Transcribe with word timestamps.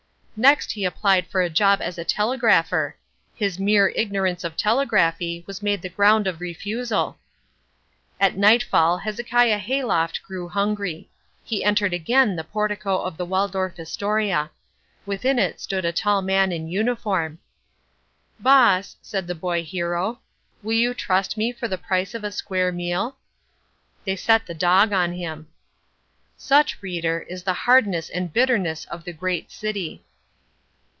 Next 0.37 0.71
he 0.71 0.85
applied 0.85 1.27
for 1.27 1.41
a 1.43 1.51
job 1.51 1.81
as 1.83 1.99
a 1.99 2.03
telegrapher. 2.03 2.97
His 3.35 3.59
mere 3.59 3.89
ignorance 3.89 4.43
of 4.43 4.57
telegraphy 4.57 5.43
was 5.45 5.61
made 5.61 5.83
the 5.83 5.89
ground 5.89 6.25
of 6.25 6.41
refusal. 6.41 7.19
At 8.19 8.37
nightfall 8.37 8.97
Hezekiah 8.99 9.59
Hayloft 9.59 10.23
grew 10.23 10.47
hungry. 10.47 11.11
He 11.43 11.63
entered 11.63 11.93
again 11.93 12.35
the 12.37 12.43
portico 12.43 13.03
of 13.03 13.17
the 13.17 13.25
Waldorf 13.25 13.77
Astoria. 13.77 14.49
Within 15.05 15.37
it 15.37 15.59
stood 15.61 15.85
a 15.85 15.91
tall 15.91 16.23
man 16.23 16.51
in 16.51 16.67
uniform. 16.67 17.37
"Boss," 18.39 18.95
said 19.03 19.27
the 19.27 19.35
boy 19.35 19.63
hero, 19.63 20.21
"will 20.63 20.73
you 20.73 20.95
trust 20.95 21.37
me 21.37 21.51
for 21.51 21.67
the 21.67 21.77
price 21.77 22.15
of 22.15 22.23
a 22.23 22.31
square 22.31 22.71
meal?" 22.71 23.15
They 24.05 24.15
set 24.15 24.47
the 24.47 24.55
dog 24.55 24.91
on 24.91 25.11
him. 25.13 25.49
Such, 26.35 26.81
reader, 26.81 27.19
is 27.29 27.43
the 27.43 27.53
hardness 27.53 28.09
and 28.09 28.33
bitterness 28.33 28.85
of 28.85 29.03
the 29.03 29.13
Great 29.13 29.51
City. 29.51 30.03